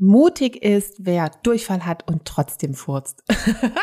[0.00, 3.24] Mutig ist, wer Durchfall hat und trotzdem furzt.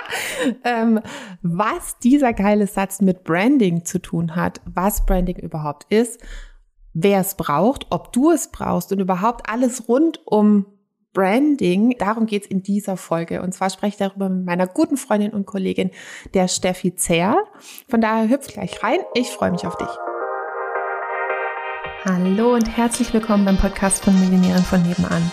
[0.64, 1.02] ähm,
[1.42, 6.22] was dieser geile Satz mit Branding zu tun hat, was Branding überhaupt ist,
[6.94, 10.66] wer es braucht, ob du es brauchst und überhaupt alles rund um
[11.12, 11.98] Branding.
[11.98, 13.42] Darum geht's in dieser Folge.
[13.42, 15.92] Und zwar spreche ich darüber mit meiner guten Freundin und Kollegin,
[16.34, 17.44] der Steffi Zerl.
[17.90, 19.00] Von daher hüpf gleich rein.
[19.16, 19.90] Ich freue mich auf dich.
[22.06, 25.30] Hallo und herzlich willkommen beim Podcast von Millionären von nebenan.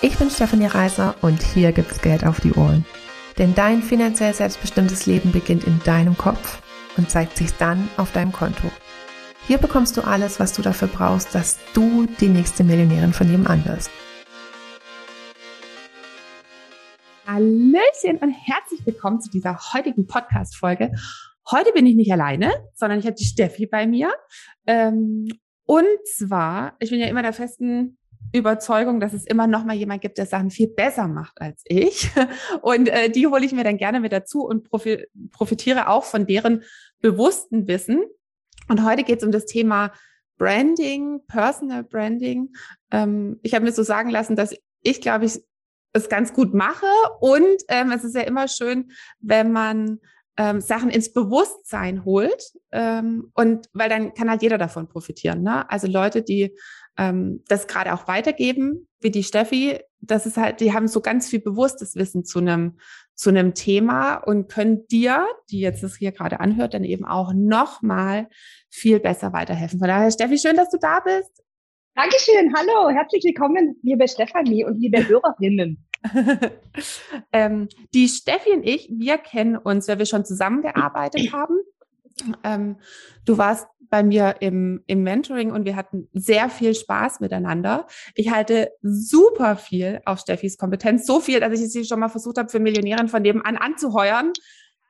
[0.00, 2.86] Ich bin Stefanie Reiser und hier gibt's Geld auf die Ohren.
[3.36, 6.62] Denn dein finanziell selbstbestimmtes Leben beginnt in deinem Kopf
[6.96, 8.70] und zeigt sich dann auf deinem Konto.
[9.48, 13.64] Hier bekommst du alles, was du dafür brauchst, dass du die nächste Millionärin von nebenan
[13.64, 13.90] wirst.
[17.26, 20.92] Hallöchen und herzlich willkommen zu dieser heutigen Podcast-Folge.
[21.50, 24.12] Heute bin ich nicht alleine, sondern ich habe die Steffi bei mir.
[24.64, 25.26] Ähm,
[25.64, 27.98] und zwar, ich bin ja immer der festen
[28.32, 32.10] Überzeugung, dass es immer noch mal jemand gibt, der Sachen viel besser macht als ich.
[32.62, 36.62] Und äh, die hole ich mir dann gerne mit dazu und profitiere auch von deren
[37.00, 38.04] bewussten Wissen.
[38.68, 39.92] Und heute geht es um das Thema
[40.36, 42.52] Branding, Personal Branding.
[42.90, 45.40] Ähm, ich habe mir so sagen lassen, dass ich, glaube ich,
[45.92, 46.86] es ganz gut mache.
[47.20, 50.00] Und ähm, es ist ja immer schön, wenn man
[50.36, 52.42] ähm, Sachen ins Bewusstsein holt.
[52.72, 55.42] Ähm, und weil dann kann halt jeder davon profitieren.
[55.42, 55.68] Ne?
[55.70, 56.56] Also Leute, die
[56.98, 61.28] ähm, das gerade auch weitergeben, wie die Steffi, das ist halt, die haben so ganz
[61.28, 62.78] viel bewusstes Wissen zu einem
[63.18, 67.32] zu einem Thema und können dir, die jetzt das hier gerade anhört, dann eben auch
[67.34, 68.28] nochmal
[68.70, 69.80] viel besser weiterhelfen.
[69.80, 71.42] Von daher, Steffi, schön, dass du da bist.
[71.96, 75.84] Dankeschön, hallo, herzlich willkommen, liebe Stefanie und liebe Hörerinnen.
[77.32, 81.58] ähm, die Steffi und ich, wir kennen uns, weil wir schon zusammengearbeitet haben.
[82.44, 82.76] Ähm,
[83.24, 87.86] du warst bei mir im, im Mentoring und wir hatten sehr viel Spaß miteinander.
[88.14, 92.38] Ich halte super viel auf Steffis Kompetenz, so viel, dass ich sie schon mal versucht
[92.38, 94.32] habe, für Millionären von nebenan anzuheuern.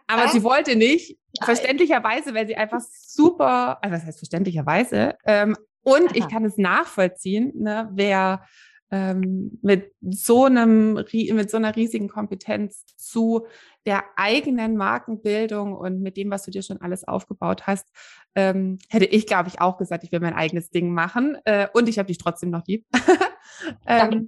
[0.07, 0.29] Aber ja.
[0.29, 6.14] sie wollte nicht, verständlicherweise, weil sie einfach super, also was heißt verständlicherweise, ähm, und Aha.
[6.14, 8.45] ich kann es nachvollziehen, ne, wer
[8.91, 13.47] ähm, mit so einem, mit so einer riesigen Kompetenz zu
[13.87, 17.87] der eigenen Markenbildung und mit dem, was du dir schon alles aufgebaut hast,
[18.35, 21.37] ähm, hätte ich, glaube ich, auch gesagt, ich will mein eigenes Ding machen.
[21.45, 22.87] Äh, und ich habe dich trotzdem noch lieb.
[23.87, 24.27] ähm,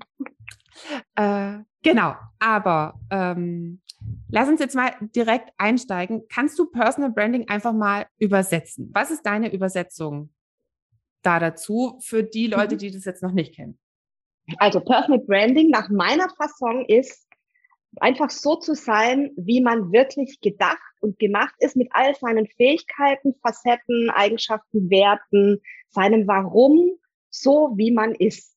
[1.15, 3.81] äh, genau, aber ähm,
[4.29, 6.23] lass uns jetzt mal direkt einsteigen.
[6.29, 8.91] Kannst du Personal Branding einfach mal übersetzen?
[8.93, 10.31] Was ist deine Übersetzung
[11.23, 12.79] da dazu für die Leute, mhm.
[12.79, 13.79] die das jetzt noch nicht kennen?
[14.59, 17.27] Also Personal Branding nach meiner Fassung ist
[18.01, 23.35] einfach so zu sein, wie man wirklich gedacht und gemacht ist mit all seinen Fähigkeiten,
[23.43, 26.99] Facetten, Eigenschaften, Werten, seinem Warum,
[27.31, 28.57] so wie man ist.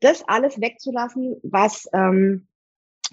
[0.00, 2.48] Das alles wegzulassen, was ähm,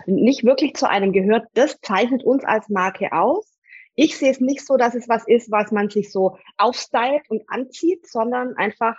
[0.05, 3.57] nicht wirklich zu einem gehört, das zeichnet uns als Marke aus.
[3.95, 7.43] Ich sehe es nicht so, dass es was ist, was man sich so aufstylt und
[7.47, 8.95] anzieht, sondern einfach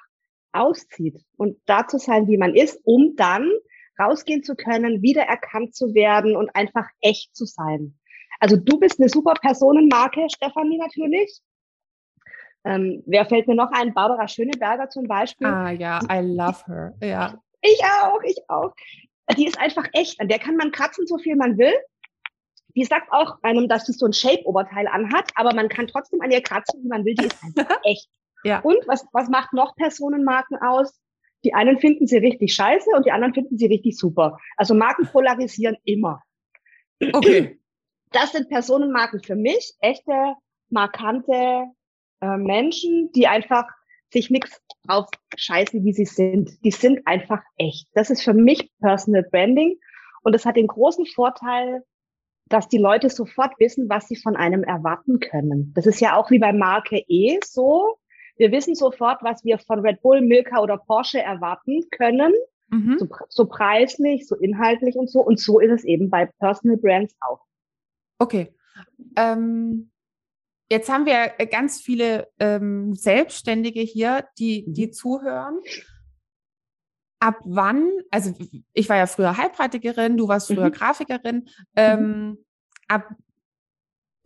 [0.59, 3.51] auszieht und da zu sein, wie man ist, um dann
[3.99, 7.99] rausgehen zu können, wiedererkannt zu werden und einfach echt zu sein.
[8.41, 11.41] Also du bist eine super Personenmarke, Stefanie natürlich.
[12.65, 13.95] Ähm, wer fällt mir noch ein?
[13.95, 15.47] Barbara Schöneberger zum Beispiel.
[15.47, 16.95] Ah ja, I love her.
[17.03, 17.43] Ja.
[17.61, 18.73] Ich auch, ich auch.
[19.37, 20.21] Die ist einfach echt.
[20.21, 21.75] An der kann man kratzen, so viel man will.
[22.77, 26.31] Die sagt auch einem, dass sie so ein Shape-Oberteil anhat, aber man kann trotzdem an
[26.31, 27.15] ihr kratzen, wie man will.
[27.15, 28.09] Die ist einfach echt.
[28.45, 28.61] Ja.
[28.61, 31.01] Und was, was macht noch Personenmarken aus?
[31.45, 34.39] Die einen finden sie richtig scheiße und die anderen finden sie richtig super.
[34.57, 36.23] Also Marken polarisieren immer.
[37.13, 37.55] Okay.
[38.11, 40.33] Das sind Personenmarken für mich, echte,
[40.71, 41.67] markante
[42.23, 43.67] äh, Menschen, die einfach
[44.11, 46.65] sich nichts drauf scheißen, wie sie sind.
[46.65, 47.89] Die sind einfach echt.
[47.93, 49.79] Das ist für mich Personal Branding.
[50.23, 51.85] Und es hat den großen Vorteil,
[52.49, 55.73] dass die Leute sofort wissen, was sie von einem erwarten können.
[55.75, 57.99] Das ist ja auch wie bei Marke E so.
[58.39, 62.33] Wir wissen sofort, was wir von Red Bull, Milka oder Porsche erwarten können.
[62.71, 62.99] Mhm.
[62.99, 65.21] So, so preislich, so inhaltlich und so.
[65.21, 67.41] Und so ist es eben bei Personal Brands auch.
[68.19, 68.55] Okay.
[69.17, 69.91] Ähm,
[70.71, 74.93] jetzt haben wir ganz viele ähm, Selbstständige hier, die, die mhm.
[74.93, 75.61] zuhören.
[77.21, 78.33] Ab wann, also
[78.73, 80.73] ich war ja früher Heilpraktikerin, du warst früher mhm.
[80.73, 82.39] Grafikerin, ähm, mhm.
[82.87, 83.09] ab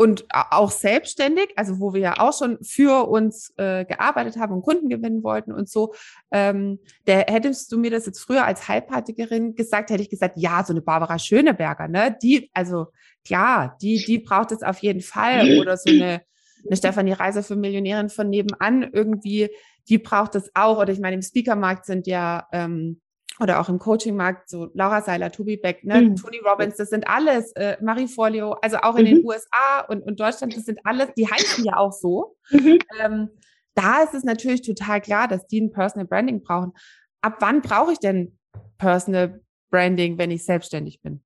[0.03, 4.63] und auch selbstständig, also wo wir ja auch schon für uns äh, gearbeitet haben und
[4.63, 5.95] Kunden gewinnen wollten und so.
[6.33, 10.65] Ähm, der hättest du mir das jetzt früher als Heilpraktikerin gesagt, hätte ich gesagt, ja,
[10.65, 12.17] so eine Barbara Schöneberger, ne?
[12.21, 12.89] Die, also
[13.25, 15.61] klar, die, die braucht es auf jeden Fall.
[15.61, 16.23] Oder so eine,
[16.67, 19.51] eine Stefanie Reiser für Millionärin von nebenan irgendwie,
[19.89, 20.79] die braucht es auch.
[20.79, 23.01] Oder ich meine, im Speakermarkt sind ja ähm,
[23.43, 26.17] oder auch im Coaching-Markt, so Laura Seiler, Tobi Beck, ne, mhm.
[26.17, 29.17] Tony Robbins, das sind alles, äh, Marie Folio, also auch in mhm.
[29.17, 32.37] den USA und, und Deutschland, das sind alles, die heißen ja auch so.
[32.51, 32.79] Mhm.
[33.01, 33.29] Ähm,
[33.75, 36.73] da ist es natürlich total klar, dass die ein Personal Branding brauchen.
[37.21, 38.39] Ab wann brauche ich denn
[38.79, 39.41] Personal
[39.71, 41.23] Branding, wenn ich selbstständig bin?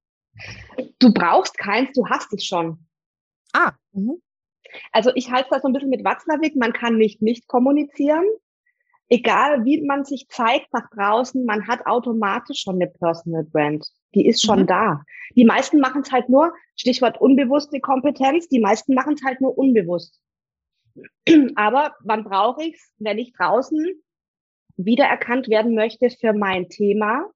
[0.99, 2.87] Du brauchst keins, du hast es schon.
[3.53, 3.73] Ah.
[3.93, 4.23] Mhm.
[4.93, 8.25] Also ich halte das so ein bisschen mit Watzlawick, man kann nicht nicht kommunizieren.
[9.09, 13.87] Egal wie man sich zeigt nach draußen, man hat automatisch schon eine Personal Brand.
[14.15, 14.67] Die ist schon mhm.
[14.67, 15.03] da.
[15.37, 19.57] Die meisten machen es halt nur, Stichwort unbewusste Kompetenz, die meisten machen es halt nur
[19.57, 20.21] unbewusst.
[21.55, 24.03] Aber wann brauche ich es, wenn ich draußen
[24.77, 27.31] wiedererkannt werden möchte für mein Thema,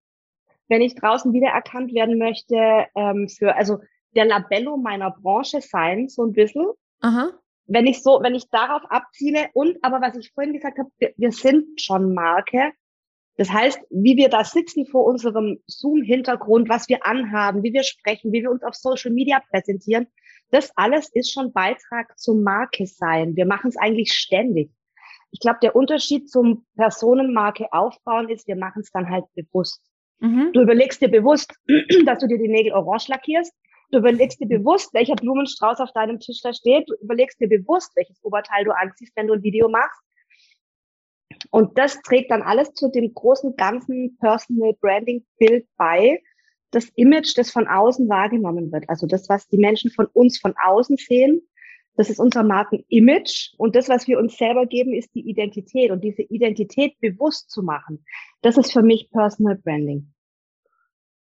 [0.68, 3.78] wenn ich draußen wiedererkannt werden möchte ähm, für, also
[4.14, 6.66] der Labello meiner Branche sein, so ein bisschen.
[7.00, 7.30] Aha.
[7.66, 11.12] Wenn ich so, wenn ich darauf abziele und aber was ich vorhin gesagt habe, wir,
[11.16, 12.72] wir sind schon Marke.
[13.36, 18.32] Das heißt, wie wir da sitzen vor unserem Zoom-Hintergrund, was wir anhaben, wie wir sprechen,
[18.32, 20.08] wie wir uns auf Social Media präsentieren,
[20.50, 23.36] das alles ist schon Beitrag zum Marke sein.
[23.36, 24.70] Wir machen es eigentlich ständig.
[25.30, 29.80] Ich glaube, der Unterschied zum Personenmarke aufbauen ist, wir machen es dann halt bewusst.
[30.18, 30.50] Mhm.
[30.52, 31.54] Du überlegst dir bewusst,
[32.04, 33.54] dass du dir die Nägel orange lackierst.
[33.90, 36.88] Du überlegst dir bewusst, welcher Blumenstrauß auf deinem Tisch da steht.
[36.88, 40.00] Du überlegst dir bewusst, welches Oberteil du anziehst, wenn du ein Video machst.
[41.50, 46.22] Und das trägt dann alles zu dem großen ganzen Personal Branding Bild bei.
[46.70, 48.88] Das Image, das von außen wahrgenommen wird.
[48.88, 51.42] Also das, was die Menschen von uns von außen sehen.
[51.96, 53.52] Das ist unser Markenimage.
[53.56, 55.90] Und das, was wir uns selber geben, ist die Identität.
[55.90, 58.04] Und diese Identität bewusst zu machen,
[58.42, 60.14] das ist für mich Personal Branding.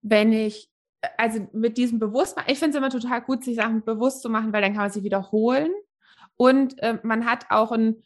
[0.01, 0.69] Wenn ich
[1.17, 4.53] also mit diesem Bewusstsein, ich finde es immer total gut, sich Sachen bewusst zu machen,
[4.53, 5.71] weil dann kann man sie wiederholen.
[6.35, 8.03] Und äh, man hat auch ein,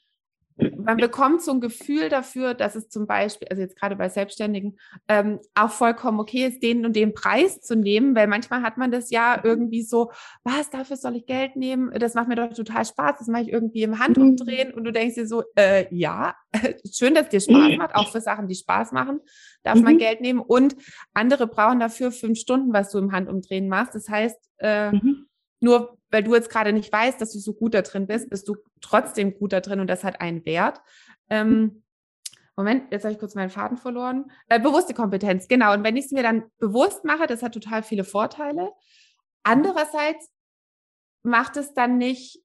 [0.77, 4.77] man bekommt so ein Gefühl dafür, dass es zum Beispiel, also jetzt gerade bei Selbstständigen,
[5.07, 8.91] ähm, auch vollkommen okay ist, den und den Preis zu nehmen, weil manchmal hat man
[8.91, 10.11] das ja irgendwie so,
[10.43, 11.91] was, dafür soll ich Geld nehmen?
[11.99, 14.75] Das macht mir doch total Spaß, das mache ich irgendwie im Handumdrehen mhm.
[14.75, 16.35] und du denkst dir so, äh, ja,
[16.91, 19.19] schön, dass dir Spaß macht, auch für Sachen, die Spaß machen,
[19.63, 19.83] darf mhm.
[19.83, 20.75] man Geld nehmen und
[21.13, 23.95] andere brauchen dafür fünf Stunden, was du im Handumdrehen machst.
[23.95, 25.27] Das heißt, äh, mhm
[25.61, 28.47] nur weil du jetzt gerade nicht weißt, dass du so gut da drin bist, bist
[28.47, 30.81] du trotzdem gut da drin und das hat einen Wert.
[31.29, 31.83] Ähm,
[32.57, 34.29] Moment, jetzt habe ich kurz meinen Faden verloren.
[34.49, 35.73] Äh, bewusste Kompetenz, genau.
[35.73, 38.71] Und wenn ich es mir dann bewusst mache, das hat total viele Vorteile.
[39.43, 40.29] Andererseits
[41.23, 42.43] macht es dann nicht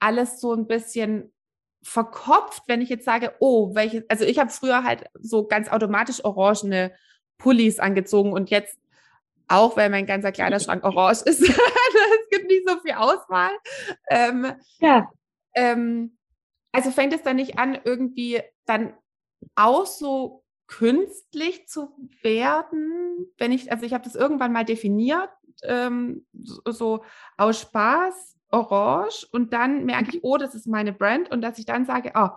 [0.00, 1.32] alles so ein bisschen
[1.82, 6.24] verkopft, wenn ich jetzt sage, oh, welche, also ich habe früher halt so ganz automatisch
[6.24, 6.92] orangene
[7.38, 8.78] Pullis angezogen und jetzt
[9.50, 11.40] auch weil mein ganzer Kleiderschrank orange ist.
[11.48, 13.50] es gibt nicht so viel Auswahl.
[14.08, 15.10] Ähm, ja.
[15.54, 16.16] Ähm,
[16.72, 18.94] also fängt es dann nicht an, irgendwie dann
[19.56, 21.88] auch so künstlich zu
[22.22, 25.30] werden, wenn ich, also ich habe das irgendwann mal definiert,
[25.64, 27.04] ähm, so, so,
[27.36, 31.66] aus Spaß, orange, und dann merke ich, oh, das ist meine Brand, und dass ich
[31.66, 32.28] dann sage, oh,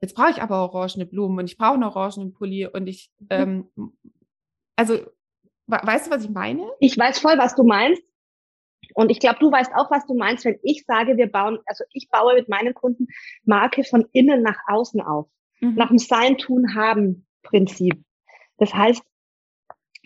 [0.00, 3.26] jetzt brauche ich aber orangene Blumen und ich brauche einen orangenen Pulli und ich, mhm.
[3.30, 3.92] ähm,
[4.74, 4.98] also
[5.66, 6.70] Weißt du, was ich meine?
[6.80, 8.02] Ich weiß voll, was du meinst.
[8.94, 11.84] Und ich glaube, du weißt auch, was du meinst, wenn ich sage, wir bauen, also
[11.92, 13.08] ich baue mit meinen Kunden
[13.44, 15.28] Marke von innen nach außen auf.
[15.60, 15.74] Mhm.
[15.74, 17.94] Nach dem Sein, Tun, Haben Prinzip.
[18.58, 19.02] Das heißt,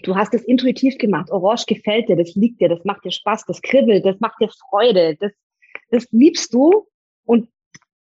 [0.03, 1.31] du hast es intuitiv gemacht.
[1.31, 4.49] Orange gefällt dir, das liegt dir, das macht dir Spaß, das kribbelt, das macht dir
[4.69, 5.33] Freude, das,
[5.91, 6.89] das liebst du
[7.25, 7.49] und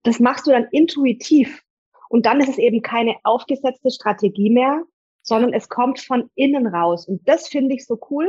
[0.02, 1.62] das machst du dann intuitiv.
[2.08, 4.84] Und dann ist es eben keine aufgesetzte Strategie mehr,
[5.26, 7.06] sondern es kommt von innen raus.
[7.06, 8.28] Und das finde ich so cool,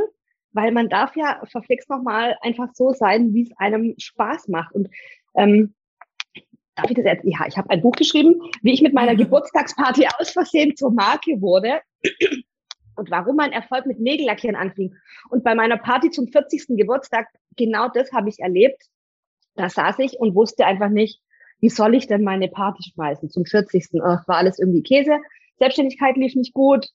[0.52, 4.74] weil man darf ja verflixt nochmal einfach so sein, wie es einem Spaß macht.
[4.74, 4.88] Und
[5.36, 5.74] ähm,
[6.74, 7.24] darf ich das jetzt?
[7.24, 9.18] Ja, ich habe ein Buch geschrieben, wie ich mit meiner mhm.
[9.18, 11.80] Geburtstagsparty aus Versehen zur Marke wurde
[12.96, 14.92] und warum mein Erfolg mit Nägellackieren anfing.
[15.30, 16.76] Und bei meiner Party zum 40.
[16.76, 18.82] Geburtstag, genau das habe ich erlebt.
[19.54, 21.20] Da saß ich und wusste einfach nicht,
[21.60, 23.88] wie soll ich denn meine Party schmeißen zum 40.
[23.94, 25.18] Oh, war alles irgendwie Käse.
[25.58, 26.88] Selbstständigkeit lief nicht gut,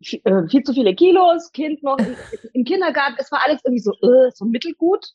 [0.00, 1.98] äh, viel zu viele Kilos, Kind noch
[2.52, 5.06] im, Kindergarten, es war alles irgendwie so, äh, so mittelgut.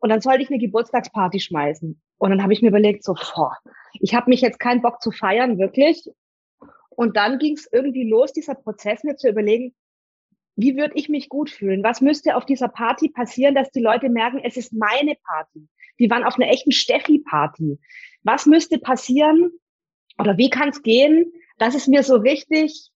[0.00, 2.00] Und dann sollte ich eine Geburtstagsparty schmeißen.
[2.18, 3.56] Und dann habe ich mir überlegt, so, boah,
[3.94, 6.08] ich habe mich jetzt keinen Bock zu feiern, wirklich.
[6.90, 9.74] Und dann ging es irgendwie los, dieser Prozess mir zu überlegen,
[10.56, 11.84] wie würde ich mich gut fühlen?
[11.84, 15.68] Was müsste auf dieser Party passieren, dass die Leute merken, es ist meine Party?
[16.00, 17.78] Die waren auf einer echten Steffi-Party.
[18.24, 19.52] Was müsste passieren
[20.18, 22.90] oder wie kann es gehen, dass es mir so richtig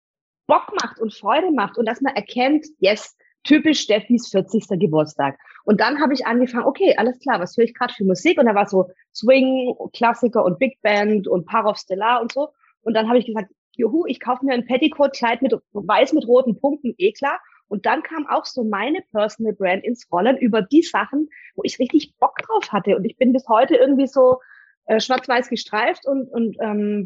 [0.47, 4.79] Bock macht und Freude macht und dass man erkennt, yes, typisch Steffis 40.
[4.79, 5.37] Geburtstag.
[5.63, 8.39] Und dann habe ich angefangen, okay, alles klar, was höre ich gerade für Musik?
[8.39, 12.49] Und da war so Swing, Klassiker und Big Band und Parov Stellar und so.
[12.81, 16.59] Und dann habe ich gesagt, juhu, ich kaufe mir ein Petticoat-Kleid mit weiß mit roten
[16.59, 17.39] Punkten, eh klar.
[17.67, 21.79] Und dann kam auch so meine Personal Brand ins Rollen über die Sachen, wo ich
[21.79, 22.95] richtig Bock drauf hatte.
[22.95, 24.39] Und ich bin bis heute irgendwie so
[24.85, 27.03] äh, schwarz-weiß gestreift und, und ähm,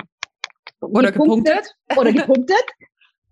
[0.87, 1.75] oder gepunktet.
[1.97, 2.65] Oder gepunktet.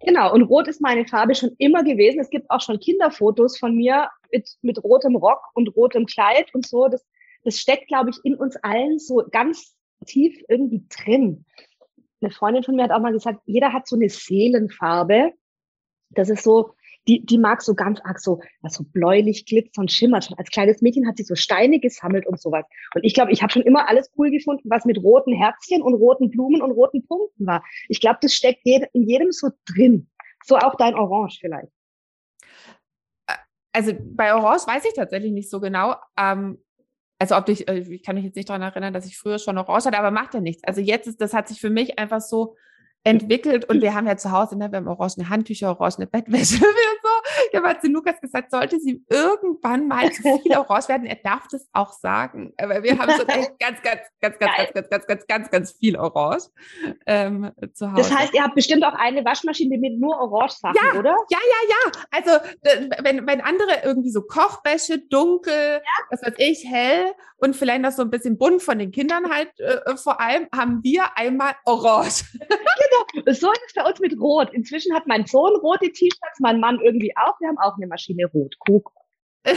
[0.04, 2.20] Genau, und rot ist meine Farbe schon immer gewesen.
[2.20, 6.66] Es gibt auch schon Kinderfotos von mir mit, mit rotem Rock und rotem Kleid und
[6.66, 6.88] so.
[6.88, 7.06] Das,
[7.44, 11.46] das steckt, glaube ich, in uns allen so ganz tief irgendwie drin.
[12.22, 15.34] Eine Freundin von mir hat auch mal gesagt, jeder hat so eine Seelenfarbe.
[16.10, 16.74] Das ist so,
[17.08, 20.26] die, die mag so ganz arg so, was so bläulich glitzert und schimmert.
[20.26, 22.66] Schon als kleines Mädchen hat sie so Steine gesammelt und sowas.
[22.94, 25.94] Und ich glaube, ich habe schon immer alles cool gefunden, was mit roten Herzchen und
[25.96, 27.64] roten Blumen und roten Punkten war.
[27.90, 30.10] Ich glaube, das steckt in jedem so drin.
[30.44, 31.72] So auch dein Orange vielleicht.
[33.74, 35.96] Also bei Orange weiß ich tatsächlich nicht so genau.
[36.18, 36.62] Ähm,
[37.20, 39.58] also ob ich, äh, ich kann mich jetzt nicht daran erinnern, dass ich früher schon
[39.58, 40.64] Orange hatte, aber macht ja nichts.
[40.64, 42.56] Also jetzt ist, das hat sich für mich einfach so
[43.04, 46.64] entwickelt und wir haben ja zu Hause, ne, wir haben orange Handtücher, orange Bettwäsche und
[46.64, 47.10] so.
[47.50, 51.16] Ich habe halt zu Lukas gesagt, sollte sie irgendwann mal zu viel orange werden, er
[51.16, 52.54] darf das auch sagen.
[52.58, 55.72] Aber wir haben schon echt ganz, ganz, ganz, ganz, ganz, ganz, ganz, ganz, ganz, ganz
[55.72, 56.50] viel orange
[57.08, 58.02] ähm, zu Hause.
[58.02, 61.16] Das heißt, ihr habt bestimmt auch eine Waschmaschine mit nur orange Sachen, ja, oder?
[61.30, 61.92] Ja, ja, ja.
[62.12, 62.32] Also
[63.04, 66.06] wenn, wenn andere irgendwie so Kochwäsche, dunkel, ja.
[66.12, 69.60] was weiß ich, hell und vielleicht noch so ein bisschen bunt von den Kindern halt
[69.60, 72.26] äh, vor allem, haben wir einmal orange.
[72.38, 73.34] Genau genau.
[73.34, 74.54] So ist es bei uns mit Rot.
[74.54, 77.40] Inzwischen hat mein Sohn rote T-Shirts, mein Mann irgendwie auch.
[77.40, 78.56] Wir haben auch eine Maschine Rot.
[78.60, 78.92] Guck.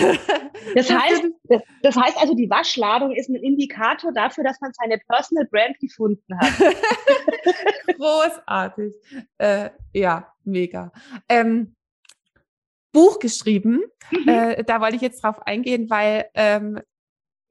[0.74, 4.98] Das heißt, das, das, heißt also, die Waschladung ist ein Indikator dafür, dass man seine
[4.98, 6.52] Personal Brand gefunden hat.
[7.98, 8.94] Großartig.
[9.38, 10.90] Äh, ja, mega.
[11.28, 11.74] Ähm,
[12.92, 13.82] Buch geschrieben.
[14.10, 14.28] Mhm.
[14.28, 16.80] Äh, da wollte ich jetzt drauf eingehen, weil ähm,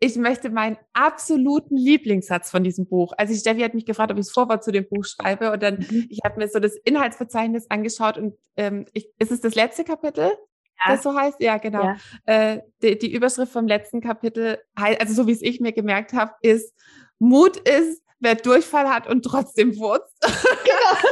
[0.04, 3.14] ich möchte meinen absoluten Lieblingssatz von diesem Buch.
[3.18, 5.76] Also Steffi hat mich gefragt, ob ich das Vorwort zu dem Buch schreibe und dann,
[5.76, 6.08] mhm.
[6.10, 10.34] ich habe mir so das Inhaltsverzeichnis angeschaut und ähm, ich, ist es das letzte Kapitel?
[10.86, 10.92] Ja.
[10.92, 11.40] Das so heißt?
[11.40, 11.84] Ja, genau.
[11.84, 11.96] Ja.
[12.26, 16.34] Äh, die, die Überschrift vom letzten Kapitel, also so wie es ich mir gemerkt habe,
[16.42, 16.74] ist
[17.20, 20.14] Mut ist, wer Durchfall hat und trotzdem wurzt.
[20.66, 21.10] Genau.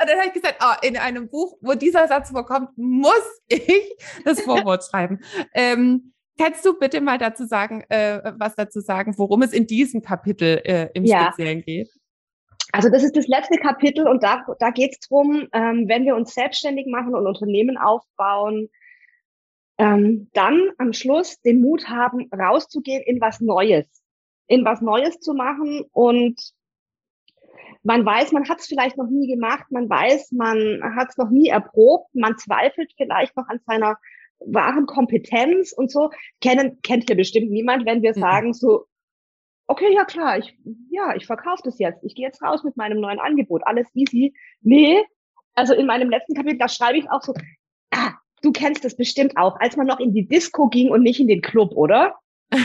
[0.00, 3.94] Und dann habe ich gesagt, oh, in einem Buch, wo dieser Satz vorkommt, muss ich
[4.24, 5.20] das Vorwort schreiben.
[5.52, 10.00] Ähm, Kannst du bitte mal dazu sagen, äh, was dazu sagen, worum es in diesem
[10.00, 11.26] Kapitel äh, im ja.
[11.26, 11.90] Speziellen geht?
[12.72, 16.16] Also das ist das letzte Kapitel und da, da geht es darum, ähm, wenn wir
[16.16, 18.70] uns selbstständig machen und Unternehmen aufbauen,
[19.76, 23.86] ähm, dann am Schluss den Mut haben, rauszugehen in was Neues,
[24.46, 26.40] in was Neues zu machen und
[27.82, 31.28] man weiß, man hat es vielleicht noch nie gemacht, man weiß, man hat es noch
[31.28, 33.96] nie erprobt, man zweifelt vielleicht noch an seiner
[34.40, 38.20] wahren Kompetenz und so, kennen, kennt hier bestimmt niemand, wenn wir mhm.
[38.20, 38.86] sagen so,
[39.66, 40.56] okay, ja klar, ich,
[40.90, 42.02] ja, ich verkaufe das jetzt.
[42.02, 43.62] Ich gehe jetzt raus mit meinem neuen Angebot.
[43.64, 44.34] Alles easy.
[44.62, 45.04] Nee,
[45.54, 47.34] also in meinem letzten Kapitel, da schreibe ich auch so,
[47.92, 51.20] ah, du kennst das bestimmt auch, als man noch in die Disco ging und nicht
[51.20, 52.16] in den Club, oder?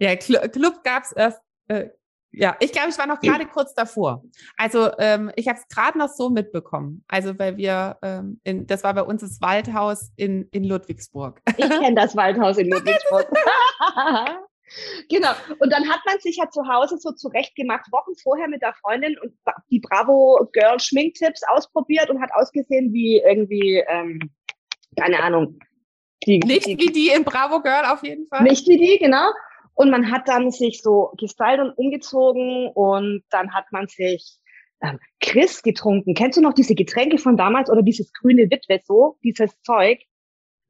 [0.00, 1.88] ja, Club gab's erst äh,
[2.32, 4.24] ja, ich glaube, ich war noch gerade kurz davor.
[4.56, 7.04] Also ähm, ich habe es gerade noch so mitbekommen.
[7.06, 11.42] Also weil wir, ähm, in, das war bei uns das Waldhaus in, in Ludwigsburg.
[11.58, 13.26] Ich kenne das Waldhaus in Ludwigsburg.
[15.10, 15.30] genau.
[15.58, 19.16] Und dann hat man sich ja zu Hause so zurechtgemacht, Wochen vorher mit der Freundin
[19.22, 19.34] und
[19.70, 24.30] die Bravo Girl Schminktipps ausprobiert und hat ausgesehen wie irgendwie, ähm,
[24.98, 25.58] keine Ahnung.
[26.26, 28.42] Die, nicht die, wie die in Bravo Girl auf jeden Fall.
[28.42, 29.32] Nicht wie die, genau.
[29.74, 34.38] Und man hat dann sich so gestylt und umgezogen und dann hat man sich
[34.82, 36.14] ähm, Chris getrunken.
[36.14, 40.00] Kennst du noch diese Getränke von damals oder dieses grüne Witwe so, dieses Zeug?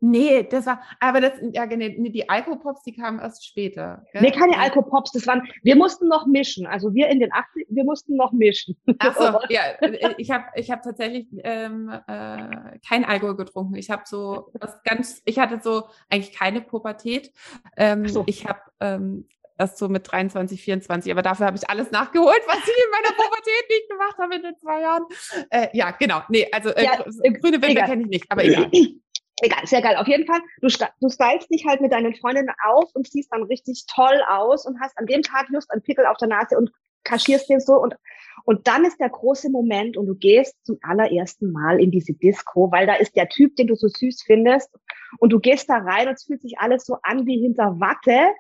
[0.05, 4.05] Nee, das war, aber das, ja, nee, die Alkopops, die kamen erst später.
[4.13, 4.23] Gell?
[4.23, 6.67] Nee, keine Alkopops, das waren, wir mussten noch mischen.
[6.67, 8.77] Also wir in den 80 wir mussten noch mischen.
[8.99, 13.77] Ach so, ja, äh, ich habe ich hab tatsächlich ähm, äh, kein Alkohol getrunken.
[13.77, 17.33] Ich habe so was ganz, ich hatte so eigentlich keine Pubertät.
[17.77, 18.25] Ähm, so.
[18.27, 22.59] Ich habe ähm, erst so mit 23, 24, aber dafür habe ich alles nachgeholt, was
[22.59, 25.05] ich in meiner Pubertät nicht gemacht habe in den zwei Jahren.
[25.51, 26.23] Äh, ja, genau.
[26.29, 28.69] Nee, also äh, ja, grüne Winde kenne ich nicht, aber egal.
[29.45, 29.97] Egal, sehr geil.
[29.97, 33.43] Auf jeden Fall, du, du stylst dich halt mit deinen Freundinnen auf und siehst dann
[33.43, 36.71] richtig toll aus und hast an dem Tag Lust an Pickel auf der Nase und
[37.03, 37.97] kaschierst den so und,
[38.45, 42.71] und dann ist der große Moment und du gehst zum allerersten Mal in diese Disco,
[42.71, 44.71] weil da ist der Typ, den du so süß findest
[45.19, 48.33] und du gehst da rein und es fühlt sich alles so an wie hinter Watte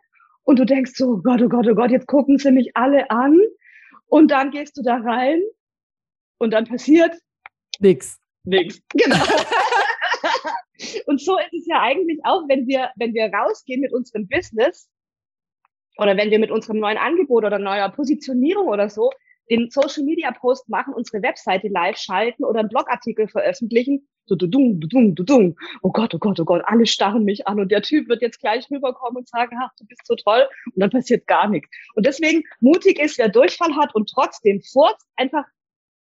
[0.44, 3.11] und du denkst so, oh Gott, oh Gott, oh Gott, jetzt gucken sie mich alle
[3.11, 3.40] an
[4.06, 5.42] und dann gehst du da rein
[6.38, 7.16] und dann passiert
[7.80, 8.21] nix.
[8.44, 8.80] Nix.
[8.94, 9.16] Genau.
[11.07, 14.88] Und so ist es ja eigentlich auch, wenn wir, wenn wir rausgehen mit unserem Business
[15.99, 19.11] oder wenn wir mit unserem neuen Angebot oder neuer Positionierung oder so,
[19.50, 24.09] den Social Media Post machen, unsere Webseite live schalten oder einen Blogartikel veröffentlichen.
[24.25, 25.57] So, du dung, du dung, du dung.
[25.83, 28.41] Oh Gott, oh Gott, oh Gott, alle starren mich an und der Typ wird jetzt
[28.41, 30.49] gleich rüberkommen und sagen, ach, du bist so toll.
[30.67, 31.69] Und dann passiert gar nichts.
[31.95, 35.45] Und deswegen mutig ist, wer Durchfall hat und trotzdem furzt, einfach,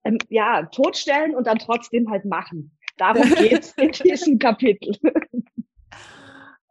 [0.06, 2.72] ähm, ja, totstellen und dann trotzdem halt machen.
[2.98, 4.98] Darum geht's in diesem Kapitel.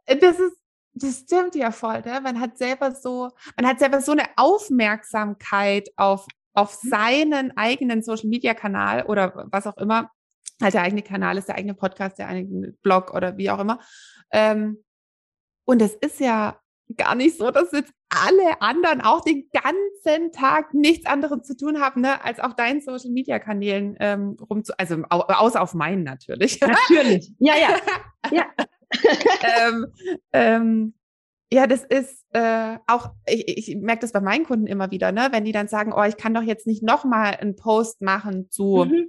[0.07, 0.57] Das ist,
[0.95, 2.21] das stimmt ja voll, ne?
[2.23, 6.89] Man hat selber so, man hat selber so eine Aufmerksamkeit auf, auf mhm.
[6.89, 10.11] seinen eigenen Social Media Kanal oder was auch immer.
[10.63, 13.81] Halt der eigene Kanal ist der eigene Podcast, der eigene Blog oder wie auch immer.
[14.31, 14.85] Ähm,
[15.65, 16.61] und es ist ja
[16.97, 17.93] gar nicht so, dass jetzt
[18.25, 22.81] alle anderen auch den ganzen Tag nichts anderes zu tun haben, ne, als auf deinen
[22.81, 26.61] Social Media Kanälen ähm, rumzu, also au außer auf meinen natürlich.
[26.61, 27.33] Natürlich.
[27.39, 27.77] Ja, ja.
[28.31, 28.47] ja.
[29.69, 29.87] ähm,
[30.33, 30.95] ähm,
[31.53, 35.29] ja, das ist äh, auch, ich, ich merke das bei meinen Kunden immer wieder, ne?
[35.31, 38.87] wenn die dann sagen, oh, ich kann doch jetzt nicht nochmal einen Post machen zu,
[38.89, 39.09] mhm.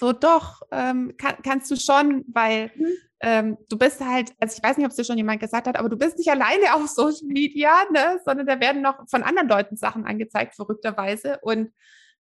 [0.00, 2.86] So doch, ähm, kann, kannst du schon, weil mhm.
[3.20, 5.78] ähm, du bist halt, also ich weiß nicht, ob es dir schon jemand gesagt hat,
[5.78, 8.18] aber du bist nicht alleine auf Social Media, ne?
[8.24, 11.38] sondern da werden noch von anderen Leuten Sachen angezeigt, verrückterweise.
[11.42, 11.70] Und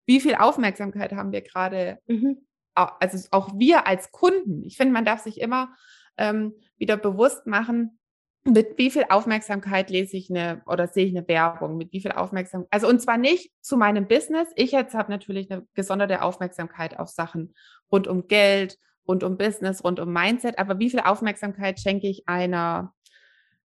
[0.06, 2.46] wie viel Aufmerksamkeit haben wir gerade, mhm.
[2.76, 4.66] also auch wir als Kunden.
[4.66, 5.74] Ich finde, man darf sich immer
[6.18, 7.98] ähm, wieder bewusst machen,
[8.46, 12.12] mit wie viel Aufmerksamkeit lese ich eine oder sehe ich eine Werbung, mit wie viel
[12.12, 14.48] Aufmerksamkeit, also und zwar nicht zu meinem Business.
[14.56, 17.54] Ich jetzt habe natürlich eine gesonderte Aufmerksamkeit auf Sachen
[17.92, 18.78] rund um Geld,
[19.08, 22.94] rund um Business, rund um Mindset, aber wie viel Aufmerksamkeit schenke ich einer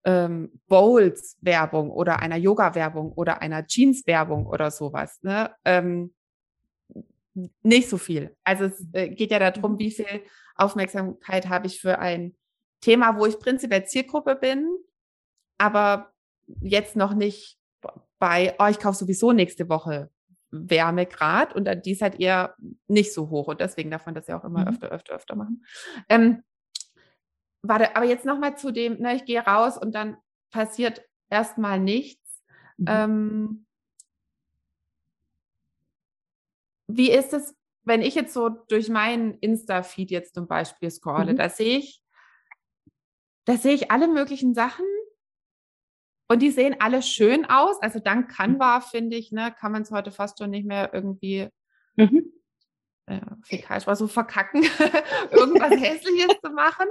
[0.04, 5.18] ähm, Bowls-Werbung oder einer Yoga-Werbung oder einer Jeans-Werbung oder sowas?
[5.22, 5.50] Ne?
[5.64, 6.14] Ähm,
[7.62, 8.36] nicht so viel.
[8.44, 10.22] Also es äh, geht ja darum, wie viel
[10.54, 12.36] Aufmerksamkeit habe ich für ein
[12.82, 14.68] Thema, wo ich prinzipiell Zielgruppe bin,
[15.56, 16.12] aber
[16.60, 17.58] jetzt noch nicht
[18.18, 20.10] bei, oh, ich kaufe sowieso nächste Woche
[20.50, 22.54] Wärmegrad und dann die ist halt eher
[22.86, 24.68] nicht so hoch und deswegen darf man das ja auch immer mhm.
[24.68, 25.64] öfter, öfter, öfter machen.
[26.08, 26.42] Ähm,
[27.62, 30.18] warte, aber jetzt nochmal zu dem, ne, ich gehe raus und dann
[30.50, 32.42] passiert erstmal nichts.
[32.76, 32.86] Mhm.
[32.88, 33.66] Ähm,
[36.88, 37.54] wie ist es,
[37.84, 41.36] wenn ich jetzt so durch meinen Insta-Feed jetzt zum Beispiel scrolle, mhm.
[41.38, 42.01] da sehe ich
[43.44, 44.84] da sehe ich alle möglichen Sachen
[46.28, 47.80] und die sehen alle schön aus.
[47.82, 51.48] Also dank Canva, finde ich, ne, kann man es heute fast schon nicht mehr irgendwie
[51.96, 52.32] mhm.
[53.06, 54.62] äh, fäkalisch so verkacken,
[55.30, 56.86] irgendwas Hässliches zu machen.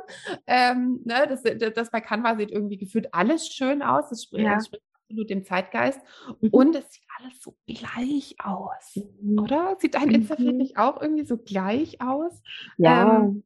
[0.46, 4.10] Ähm, ne, das, das bei Canva sieht irgendwie gefühlt alles schön aus.
[4.10, 4.56] Das spricht, ja.
[4.56, 6.00] das spricht absolut dem Zeitgeist.
[6.40, 6.50] Mhm.
[6.50, 9.40] Und es sieht alles so gleich aus, mhm.
[9.40, 9.76] oder?
[9.80, 10.58] Sieht dein Insta-Feed mhm.
[10.58, 12.42] nicht auch irgendwie so gleich aus?
[12.78, 13.18] Ja.
[13.18, 13.44] Ähm,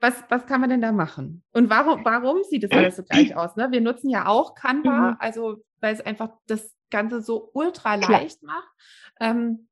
[0.00, 1.42] was, was kann man denn da machen?
[1.52, 3.56] Und warum, warum sieht es alles so gleich aus?
[3.56, 3.70] Ne?
[3.70, 5.16] Wir nutzen ja auch Canva, mhm.
[5.18, 8.54] also weil es einfach das Ganze so ultra leicht Klar.
[8.54, 8.68] macht.
[9.20, 9.68] Ähm,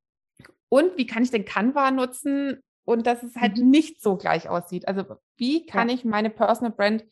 [0.69, 3.71] und wie kann ich den Canva nutzen und dass es halt mhm.
[3.71, 4.87] nicht so gleich aussieht?
[4.87, 5.05] Also
[5.37, 5.95] wie kann ja.
[5.95, 7.05] ich meine Personal Brand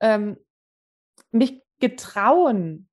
[0.00, 0.36] ähm,
[1.32, 2.88] mich getrauen,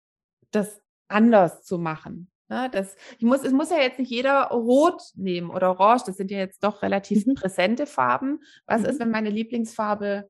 [0.52, 2.32] das anders zu machen?
[2.50, 6.16] Ne, das, ich muss, es muss ja jetzt nicht jeder Rot nehmen oder Orange, das
[6.16, 7.36] sind ja jetzt doch relativ mhm.
[7.36, 8.40] präsente Farben.
[8.66, 8.88] Was mhm.
[8.88, 10.30] ist, wenn meine Lieblingsfarbe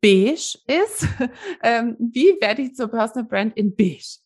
[0.00, 1.06] beige ist?
[1.62, 4.20] ähm, wie werde ich zur Personal Brand in beige?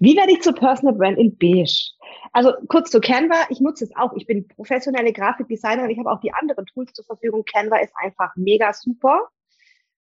[0.00, 1.92] Wie werde ich zur Personal Brand in beige?
[2.32, 4.12] Also kurz zu Canva, ich nutze es auch.
[4.14, 7.44] Ich bin professionelle Grafikdesignerin, ich habe auch die anderen Tools zur Verfügung.
[7.44, 9.28] Canva ist einfach mega super.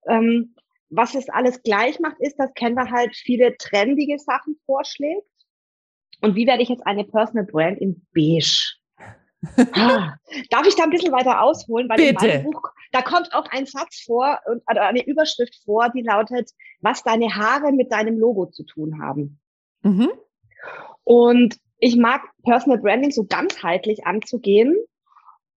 [0.09, 0.57] Ähm,
[0.91, 5.27] was es alles gleich macht, ist, dass Canva halt viele trendige Sachen vorschlägt.
[6.23, 8.77] Und wie werde ich jetzt eine Personal Brand in beige?
[9.73, 10.15] ah,
[10.51, 11.89] darf ich da ein bisschen weiter ausholen?
[11.89, 12.11] Weil Bitte.
[12.11, 16.03] in meinem Buch, da kommt auch ein Satz vor und also eine Überschrift vor, die
[16.03, 19.41] lautet, was deine Haare mit deinem Logo zu tun haben.
[19.83, 20.11] Mhm.
[21.05, 24.77] Und ich mag Personal Branding so ganzheitlich anzugehen,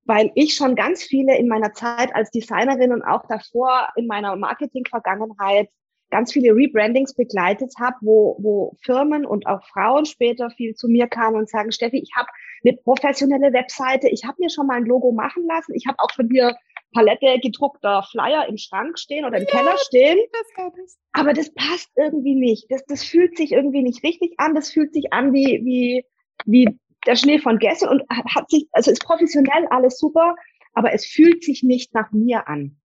[0.06, 4.36] weil ich schon ganz viele in meiner Zeit als Designerin und auch davor in meiner
[4.36, 5.69] Marketing-Vergangenheit
[6.15, 11.08] ganz viele Rebrandings begleitet habe, wo, wo Firmen und auch Frauen später viel zu mir
[11.08, 12.30] kamen und sagen, Steffi, ich habe
[12.63, 16.12] eine professionelle Webseite, ich habe mir schon mal ein Logo machen lassen, ich habe auch
[16.12, 16.56] von dir
[16.93, 20.17] Palette gedruckter Flyer im Schrank stehen oder im ja, Keller stehen.
[20.32, 22.67] Das aber das passt irgendwie nicht.
[22.69, 24.56] Das, das fühlt sich irgendwie nicht richtig an.
[24.56, 26.06] Das fühlt sich an wie, wie,
[26.45, 30.36] wie der Schnee von gestern und hat sich, also ist professionell alles super,
[30.73, 32.78] aber es fühlt sich nicht nach mir an.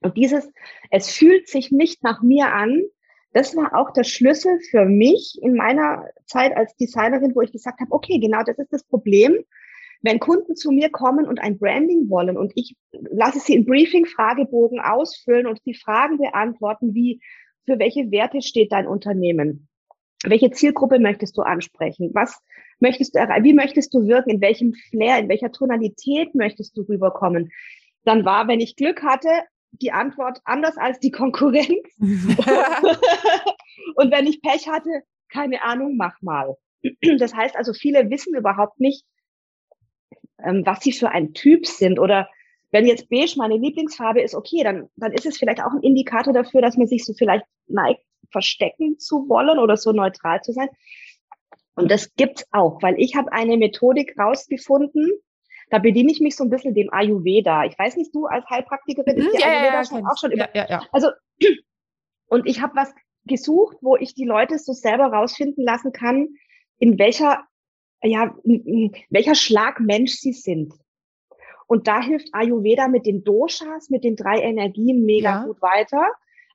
[0.00, 0.48] Und dieses,
[0.90, 2.82] es fühlt sich nicht nach mir an,
[3.32, 7.80] das war auch der Schlüssel für mich in meiner Zeit als Designerin, wo ich gesagt
[7.80, 9.36] habe, okay, genau das ist das Problem.
[10.00, 14.80] Wenn Kunden zu mir kommen und ein Branding wollen und ich lasse sie in Briefing-Fragebogen
[14.80, 17.20] ausfüllen und die Fragen beantworten, wie,
[17.66, 19.68] für welche Werte steht dein Unternehmen?
[20.24, 22.10] Welche Zielgruppe möchtest du ansprechen?
[22.14, 22.40] Was,
[22.80, 23.44] möchtest du erreichen?
[23.44, 24.30] Wie möchtest du wirken?
[24.30, 27.50] In welchem Flair, in welcher Tonalität möchtest du rüberkommen?
[28.04, 29.28] Dann war, wenn ich Glück hatte,
[29.72, 31.88] die Antwort anders als die Konkurrenz.
[31.98, 32.10] und
[34.10, 36.56] wenn ich Pech hatte, keine Ahnung, mach mal.
[37.18, 39.04] Das heißt also, viele wissen überhaupt nicht,
[40.42, 42.28] ähm, was sie für ein Typ sind oder
[42.70, 46.32] wenn jetzt beige meine Lieblingsfarbe ist, okay, dann, dann ist es vielleicht auch ein Indikator
[46.32, 50.68] dafür, dass man sich so vielleicht neigt, verstecken zu wollen oder so neutral zu sein.
[51.74, 55.12] Und das gibt's auch, weil ich habe eine Methodik rausgefunden,
[55.70, 57.64] da bediene ich mich so ein bisschen dem Ayurveda.
[57.64, 60.56] Ich weiß nicht, du als Heilpraktikerin mhm, ist ja, Ayurveda ja, schon auch schon über.
[60.56, 61.08] Ja, ja, Also
[62.28, 66.28] und ich habe was gesucht, wo ich die Leute so selber rausfinden lassen kann,
[66.78, 67.44] in welcher
[68.02, 70.72] ja, in welcher Schlag Mensch sie sind.
[71.66, 75.44] Und da hilft Ayurveda mit den Doshas, mit den drei Energien mega ja.
[75.44, 76.06] gut weiter.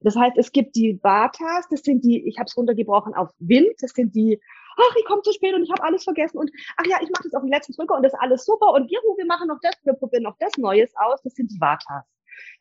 [0.01, 3.73] Das heißt, es gibt die Vatas, das sind die, ich habe es runtergebrochen auf Wind,
[3.79, 4.39] das sind die,
[4.77, 7.23] ach, ich komme zu spät und ich habe alles vergessen und ach ja, ich mache
[7.23, 9.59] das auf den letzten Drücker und das ist alles super und juhu, wir machen noch
[9.61, 12.05] das, wir probieren noch das Neues aus, das sind die Vatas.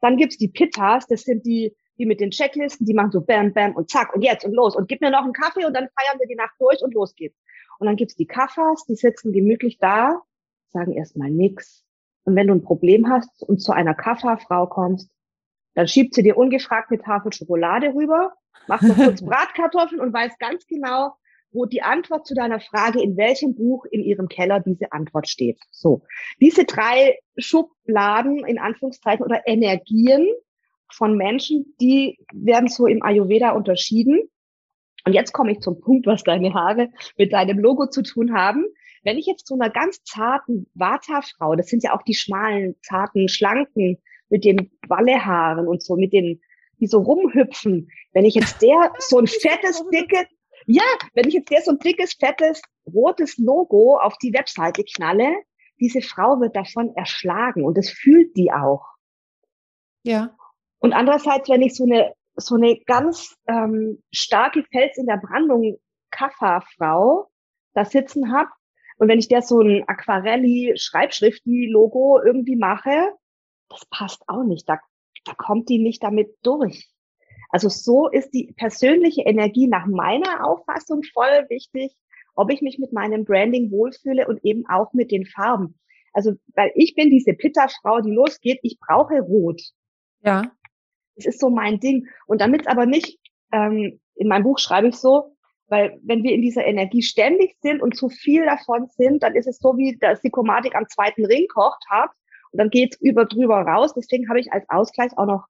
[0.00, 3.52] Dann gibt's die Pittas, das sind die, die mit den Checklisten, die machen so bam,
[3.52, 5.88] bam und zack und jetzt und los und gib mir noch einen Kaffee und dann
[5.88, 7.38] feiern wir die Nacht durch und los geht's.
[7.78, 10.20] Und dann gibt's die Kaffers, die sitzen gemütlich da,
[10.68, 11.84] sagen erstmal nix.
[12.24, 15.10] Und wenn du ein Problem hast und zu einer Kafferfrau kommst,
[15.74, 18.34] dann schiebt sie dir ungefragt eine Tafel Schokolade rüber,
[18.68, 21.14] macht noch kurz Bratkartoffeln und weiß ganz genau,
[21.52, 25.58] wo die Antwort zu deiner Frage, in welchem Buch in ihrem Keller diese Antwort steht.
[25.70, 26.02] So.
[26.40, 30.26] Diese drei Schubladen, in Anführungszeichen, oder Energien
[30.90, 34.22] von Menschen, die werden so im Ayurveda unterschieden.
[35.04, 38.64] Und jetzt komme ich zum Punkt, was deine Haare mit deinem Logo zu tun haben.
[39.02, 43.28] Wenn ich jetzt zu einer ganz zarten Vata-Frau, das sind ja auch die schmalen, zarten,
[43.28, 46.40] schlanken, mit den Wallehaaren und so, mit den,
[46.80, 50.26] die so rumhüpfen, wenn ich jetzt der so ein fettes, dickes,
[50.66, 50.82] ja,
[51.14, 55.34] wenn ich jetzt der so ein dickes, fettes, rotes Logo auf die Webseite knalle,
[55.80, 58.84] diese Frau wird davon erschlagen und das fühlt die auch.
[60.04, 60.36] Ja.
[60.78, 65.78] Und andererseits, wenn ich so eine so eine ganz ähm, starke Fels in der Brandung
[66.10, 67.30] Kafferfrau
[67.74, 68.50] da sitzen habe
[68.96, 73.12] und wenn ich der so ein Aquarelli Schreibschrifti Logo irgendwie mache,
[73.68, 74.68] das passt auch nicht.
[74.68, 74.78] Da,
[75.24, 76.91] da kommt die nicht damit durch.
[77.52, 81.92] Also so ist die persönliche Energie nach meiner Auffassung voll wichtig,
[82.34, 85.78] ob ich mich mit meinem Branding wohlfühle und eben auch mit den Farben.
[86.14, 89.60] Also, weil ich bin diese Pitterfrau, die losgeht, ich brauche Rot.
[90.22, 90.50] Ja.
[91.16, 92.08] Das ist so mein Ding.
[92.26, 93.18] Und damit es aber nicht,
[93.52, 95.36] ähm, in meinem Buch schreibe ich so,
[95.68, 99.46] weil wenn wir in dieser Energie ständig sind und zu viel davon sind, dann ist
[99.46, 102.10] es so, wie das Sykomatik am zweiten Ring kocht hat
[102.50, 103.94] und dann geht's über drüber raus.
[103.94, 105.46] Deswegen habe ich als Ausgleich auch noch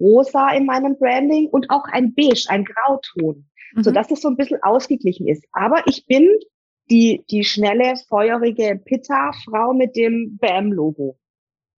[0.00, 3.82] rosa in meinem Branding und auch ein beige, ein Grauton, mhm.
[3.82, 5.44] so dass es so ein bisschen ausgeglichen ist.
[5.52, 6.28] Aber ich bin
[6.90, 11.18] die, die schnelle, feurige Pitta-Frau mit dem BAM-Logo.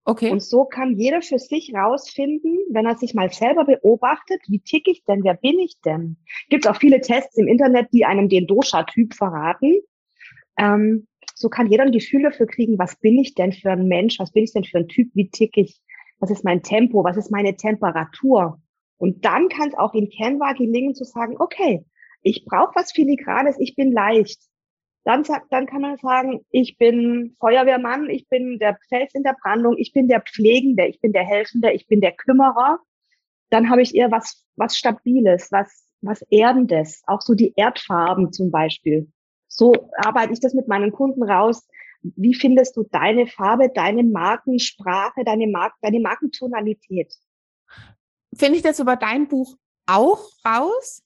[0.09, 0.31] Okay.
[0.31, 4.87] Und so kann jeder für sich rausfinden, wenn er sich mal selber beobachtet, wie tick
[4.87, 6.17] ich denn, wer bin ich denn?
[6.49, 9.81] Gibt auch viele Tests im Internet, die einem den Dosha-Typ verraten.
[10.57, 14.21] Ähm, so kann jeder ein Gefühl dafür kriegen, was bin ich denn für ein Mensch,
[14.21, 15.81] was bin ich denn für ein Typ, wie tick ich,
[16.19, 18.61] was ist mein Tempo, was ist meine Temperatur.
[18.99, 21.85] Und dann kann es auch in Canva gelingen zu sagen, okay,
[22.23, 24.41] ich brauche was Filigranes, ich bin leicht.
[25.05, 29.77] Dann, dann kann man sagen, ich bin Feuerwehrmann, ich bin der Fels in der Brandung,
[29.79, 32.81] ich bin der Pflegende, ich bin der Helfende, ich bin der Kümmerer.
[33.51, 38.51] Dann habe ich eher was, was Stabiles, was, was Erdendes, auch so die Erdfarben zum
[38.51, 39.09] Beispiel.
[39.47, 41.69] So arbeite ich das mit meinen Kunden raus.
[42.03, 47.13] Wie findest du deine Farbe, deine Markensprache, deine, Mark deine Markentonalität?
[48.35, 49.57] Finde ich das über dein Buch
[49.87, 51.03] auch raus?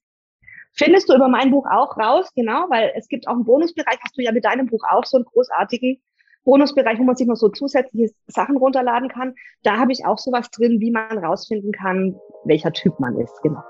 [0.72, 4.16] Findest du über mein Buch auch raus, genau, weil es gibt auch einen Bonusbereich, hast
[4.16, 6.00] du ja mit deinem Buch auch so einen großartigen
[6.44, 9.35] Bonusbereich, wo man sich noch so zusätzliche Sachen runterladen kann.
[9.62, 13.62] Da habe ich auch sowas drin, wie man rausfinden kann, welcher Typ man ist, genau.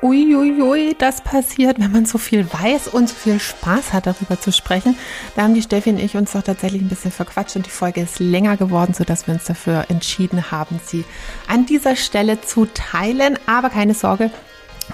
[0.00, 4.52] Uiuiui, das passiert, wenn man so viel weiß und so viel Spaß hat, darüber zu
[4.52, 4.96] sprechen.
[5.34, 8.02] Da haben die Steffi und ich uns doch tatsächlich ein bisschen verquatscht und die Folge
[8.02, 11.04] ist länger geworden, sodass wir uns dafür entschieden haben, sie
[11.48, 13.38] an dieser Stelle zu teilen.
[13.46, 14.30] Aber keine Sorge,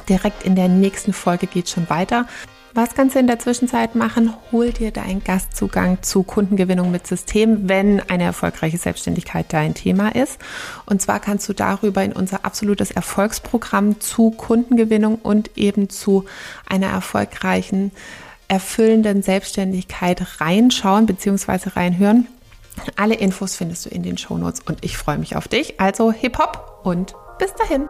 [0.09, 2.27] Direkt in der nächsten Folge geht schon weiter.
[2.77, 4.35] Was kannst du in der Zwischenzeit machen?
[4.51, 10.41] Hol dir deinen Gastzugang zu Kundengewinnung mit System, wenn eine erfolgreiche Selbstständigkeit dein Thema ist.
[10.85, 16.25] Und zwar kannst du darüber in unser absolutes Erfolgsprogramm zu Kundengewinnung und eben zu
[16.67, 17.93] einer erfolgreichen,
[18.49, 21.71] erfüllenden Selbstständigkeit reinschauen bzw.
[21.77, 22.27] reinhören.
[22.97, 25.79] Alle Infos findest du in den Shownotes und ich freue mich auf dich.
[25.81, 27.87] Also Hip Hop und bis dahin.